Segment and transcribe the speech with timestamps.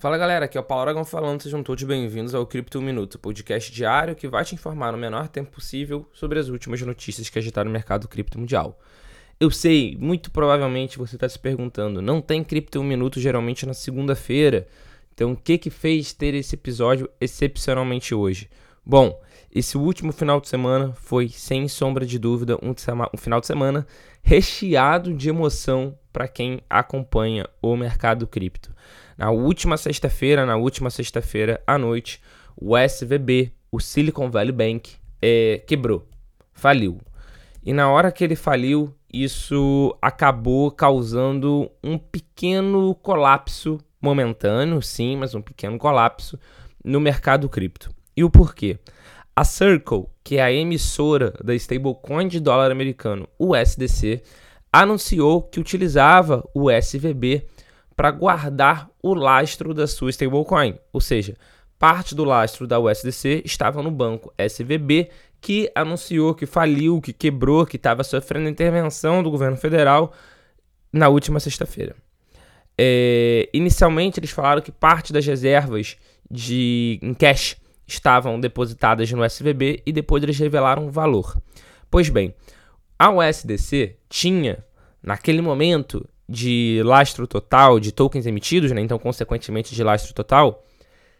[0.00, 3.72] Fala galera, aqui é o Paulo Aragão falando, sejam todos bem-vindos ao Cripto Minuto, podcast
[3.72, 7.68] diário que vai te informar no menor tempo possível sobre as últimas notícias que agitaram
[7.68, 8.78] o mercado cripto mundial.
[9.40, 14.68] Eu sei, muito provavelmente você está se perguntando, não tem Cripto Minuto geralmente na segunda-feira,
[15.12, 18.48] então o que que fez ter esse episódio excepcionalmente hoje?
[18.90, 19.20] Bom,
[19.54, 23.86] esse último final de semana foi, sem sombra de dúvida, um, um final de semana
[24.22, 28.74] recheado de emoção para quem acompanha o mercado cripto.
[29.14, 32.22] Na última sexta-feira, na última sexta-feira à noite,
[32.56, 36.08] o SVB, o Silicon Valley Bank, é, quebrou,
[36.54, 36.98] faliu.
[37.62, 45.34] E na hora que ele faliu, isso acabou causando um pequeno colapso momentâneo, sim, mas
[45.34, 46.40] um pequeno colapso
[46.82, 47.97] no mercado cripto.
[48.18, 48.80] E o porquê?
[49.36, 54.24] A Circle, que é a emissora da stablecoin de dólar americano USDC,
[54.72, 57.46] anunciou que utilizava o SVB
[57.94, 61.36] para guardar o lastro da sua stablecoin, ou seja,
[61.78, 67.64] parte do lastro da USDC estava no banco SVB, que anunciou que faliu, que quebrou,
[67.64, 70.12] que estava sofrendo intervenção do governo federal
[70.92, 71.94] na última sexta-feira.
[72.76, 75.96] É, inicialmente, eles falaram que parte das reservas
[76.28, 77.56] de em cash
[77.88, 81.40] estavam depositadas no SVB e depois eles revelaram o valor.
[81.90, 82.34] Pois bem,
[82.98, 84.62] a USDC tinha,
[85.02, 88.82] naquele momento, de lastro total de tokens emitidos, né?
[88.82, 90.62] então, consequentemente, de lastro total,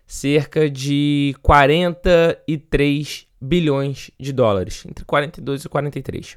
[0.06, 6.36] cerca de 43 bilhões de dólares, entre 42 e 43.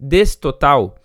[0.00, 0.96] Desse total,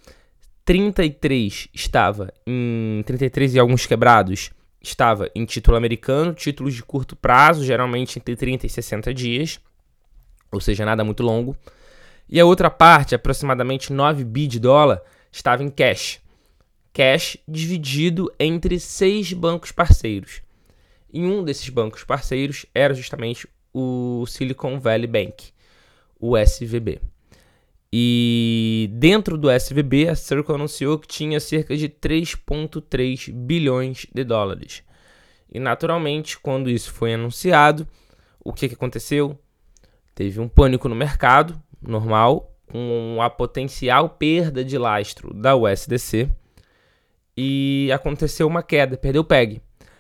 [0.63, 4.51] 33 estava em 33 e alguns quebrados
[4.87, 9.59] estava em título americano, títulos de curto prazo, geralmente entre 30 e 60 dias,
[10.51, 11.55] ou seja, nada muito longo.
[12.29, 16.19] E a outra parte, aproximadamente 9 bi de dólar, estava em cash,
[16.93, 20.41] cash dividido entre seis bancos parceiros.
[21.11, 25.51] E um desses bancos parceiros era justamente o Silicon Valley Bank,
[26.19, 26.99] o SVB.
[27.99, 34.83] E dentro do SVB, a Circle anunciou que tinha cerca de 3,3 bilhões de dólares.
[35.51, 37.87] E naturalmente, quando isso foi anunciado,
[38.39, 39.35] o que, que aconteceu?
[40.13, 46.29] Teve um pânico no mercado, normal, com a potencial perda de lastro da USDC
[47.35, 49.59] e aconteceu uma queda, perdeu o PEG.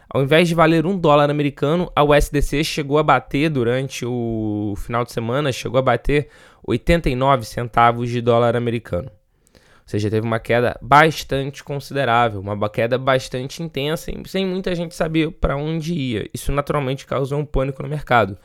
[0.09, 5.03] Ao invés de valer um dólar americano, a USDC chegou a bater durante o final
[5.03, 6.29] de semana, chegou a bater
[6.65, 9.11] 89 centavos de dólar americano.
[9.53, 15.31] Ou seja, teve uma queda bastante considerável, uma queda bastante intensa, sem muita gente saber
[15.31, 16.29] para onde ia.
[16.33, 18.37] Isso naturalmente causou um pânico no mercado.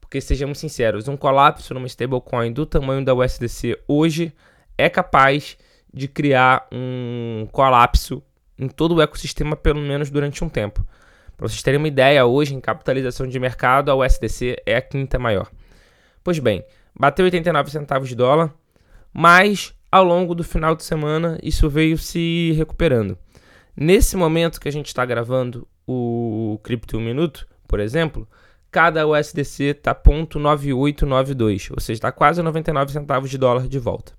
[0.00, 4.32] Porque sejamos sinceros, um colapso numa stablecoin do tamanho da USDC hoje
[4.76, 5.56] é capaz
[5.92, 8.22] de criar um colapso
[8.58, 10.84] em todo o ecossistema, pelo menos durante um tempo.
[11.40, 15.18] Para vocês terem uma ideia, hoje em capitalização de mercado, a USDC é a quinta
[15.18, 15.50] maior.
[16.22, 16.62] Pois bem,
[16.94, 18.52] bateu 89 centavos de dólar,
[19.10, 23.16] mas ao longo do final de semana isso veio se recuperando.
[23.74, 28.28] Nesse momento que a gente está gravando o Cripto Minuto, por exemplo,
[28.70, 34.12] cada USDC está 0,9892, ou seja, está quase 99 centavos de dólar de volta.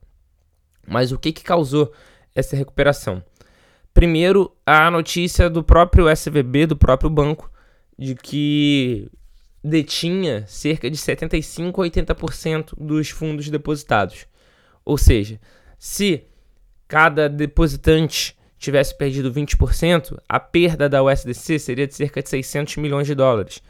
[0.87, 1.93] Mas o que, que causou
[2.33, 3.23] essa recuperação?
[3.93, 7.51] Primeiro, a notícia do próprio SVB, do próprio banco,
[7.97, 9.09] de que
[9.63, 14.25] detinha cerca de 75 a 80% dos fundos depositados.
[14.83, 15.39] Ou seja,
[15.77, 16.23] se
[16.87, 23.07] cada depositante tivesse perdido 20%, a perda da USDC seria de cerca de 600 milhões
[23.07, 23.61] de dólares.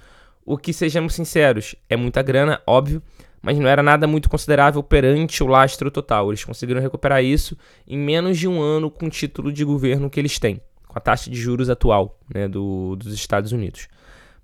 [0.45, 3.01] O que, sejamos sinceros, é muita grana, óbvio,
[3.41, 6.29] mas não era nada muito considerável perante o lastro total.
[6.29, 7.57] Eles conseguiram recuperar isso
[7.88, 11.02] em menos de um ano com o título de governo que eles têm, com a
[11.02, 13.88] taxa de juros atual né, do, dos Estados Unidos.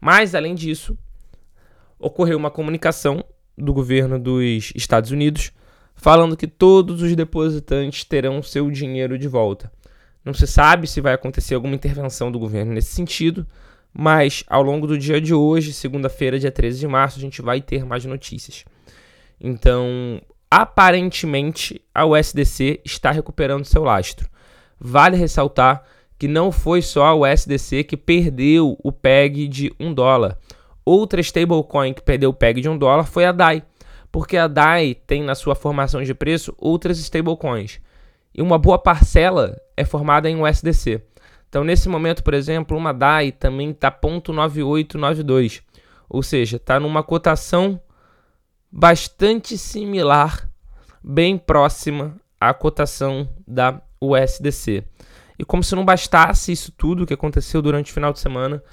[0.02, 0.98] Mas, além disso,
[2.00, 3.24] ocorreu uma comunicação
[3.58, 5.52] do governo dos Estados Unidos
[5.96, 9.72] falando que todos os depositantes terão seu dinheiro de volta.
[10.24, 13.48] Não se sabe se vai acontecer alguma intervenção do governo nesse sentido,
[13.92, 17.62] mas ao longo do dia de hoje, segunda-feira, dia 13 de março, a gente vai
[17.62, 18.64] ter mais notícias.
[19.40, 24.30] Então, aparentemente, a USDC está recuperando seu lastro.
[24.80, 25.84] Vale ressaltar
[26.18, 30.38] que não foi só a USDC que perdeu o PEG de 1 dólar.
[30.84, 33.64] Outra stablecoin que perdeu o PEG de 1 dólar foi a DAI,
[34.12, 37.80] porque a DAI tem na sua formação de preço outras stablecoins.
[38.34, 41.04] E uma boa parcela é formada em USDC.
[41.50, 45.62] Então, nesse momento, por exemplo, uma DAI também está 0.9892,
[46.10, 47.80] ou seja, está numa cotação
[48.72, 50.50] bastante similar,
[51.04, 54.84] bem próxima à cotação da USDC.
[55.40, 58.64] E como se não bastasse isso tudo que aconteceu durante o final de semana,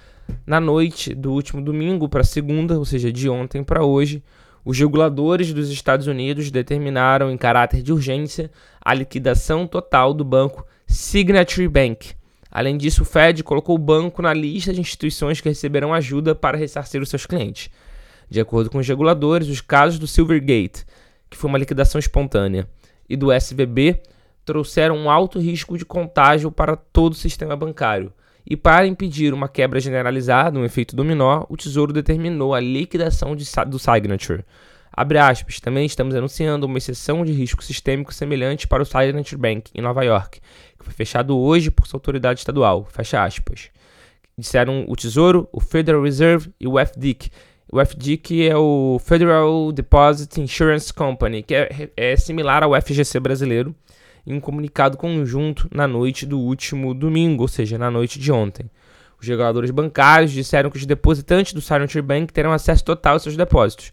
[0.47, 4.23] na noite do último domingo para segunda, ou seja, de ontem para hoje,
[4.65, 8.51] os reguladores dos Estados Unidos determinaram em caráter de urgência
[8.81, 12.15] a liquidação total do banco Signature Bank.
[12.51, 16.57] Além disso, o Fed colocou o banco na lista de instituições que receberão ajuda para
[16.57, 17.69] ressarcir os seus clientes.
[18.35, 20.85] De acordo com os reguladores, os casos do Silvergate,
[21.31, 22.67] que foi uma liquidação espontânea,
[23.09, 24.03] e do SVB
[24.45, 28.13] trouxeram um alto risco de contágio para todo o sistema bancário.
[28.45, 33.45] E para impedir uma quebra generalizada, um efeito dominó, o Tesouro determinou a liquidação de,
[33.69, 34.45] do Signature.
[34.91, 39.71] Abre aspas, também estamos anunciando uma exceção de risco sistêmico semelhante para o Signature Bank,
[39.73, 40.41] em Nova York,
[40.77, 42.85] que foi fechado hoje por sua autoridade estadual.
[42.91, 43.71] Fecha aspas.
[44.37, 47.31] Disseram o Tesouro, o Federal Reserve e o FDIC,
[47.75, 53.75] o FDIC é o Federal Deposit Insurance Company, que é, é similar ao FGC brasileiro,
[54.25, 58.71] em um comunicado conjunto na noite do último domingo, ou seja, na noite de ontem.
[59.21, 63.37] Os reguladores bancários disseram que os depositantes do Signature Bank terão acesso total aos seus
[63.37, 63.91] depósitos.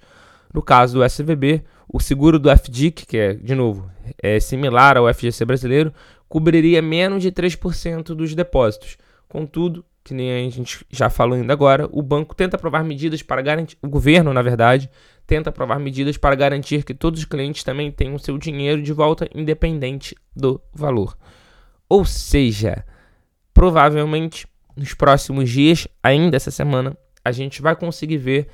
[0.53, 3.89] No caso do SVB, o seguro do FDIC, que é, de novo,
[4.21, 5.91] é similar ao FGC brasileiro,
[6.29, 8.95] cobriria menos de 3% dos depósitos.
[9.27, 13.41] Contudo, que nem a gente já falou ainda agora, o banco tenta aprovar medidas para
[13.41, 14.89] garantir, o governo, na verdade,
[15.27, 19.29] tenta aprovar medidas para garantir que todos os clientes também tenham seu dinheiro de volta,
[19.33, 21.17] independente do valor.
[21.87, 22.85] Ou seja,
[23.53, 28.47] provavelmente nos próximos dias, ainda essa semana, a gente vai conseguir ver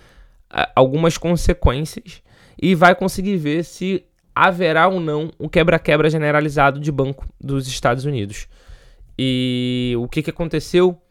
[0.51, 2.21] uh, algumas consequências
[2.61, 4.03] e vai conseguir ver se
[4.35, 8.47] haverá ou não o quebra-quebra generalizado de banco dos Estados Unidos.
[9.17, 11.01] E o que, que aconteceu?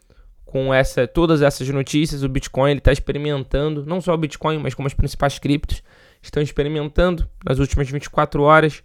[0.47, 4.87] Com essa, todas essas notícias, o Bitcoin está experimentando, não só o Bitcoin, mas como
[4.87, 5.83] as principais criptos,
[6.21, 8.81] estão experimentando nas últimas 24 horas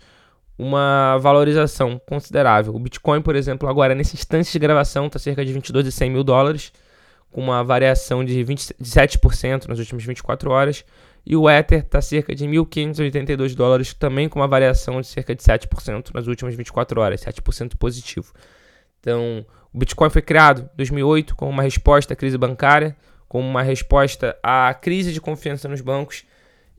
[0.58, 2.74] uma valorização considerável.
[2.74, 6.10] O Bitcoin, por exemplo, agora nesse instante de gravação está cerca de 22 e 100
[6.10, 6.72] mil dólares,
[7.30, 10.84] com uma variação de 27% nas últimas 24 horas,
[11.24, 15.42] e o Ether está cerca de 1.582 dólares, também com uma variação de cerca de
[15.42, 18.32] 7% nas últimas 24 horas, 7% positivo.
[19.02, 22.96] Então, o Bitcoin foi criado em 2008 como uma resposta à crise bancária,
[23.28, 26.24] como uma resposta à crise de confiança nos bancos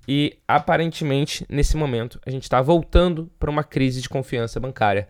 [0.08, 5.08] e aparentemente nesse momento a gente está voltando para uma crise de confiança bancária.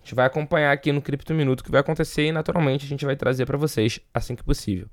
[0.00, 2.88] A gente vai acompanhar aqui no Cripto Minuto o que vai acontecer e naturalmente a
[2.88, 4.88] gente vai trazer para vocês assim que possível.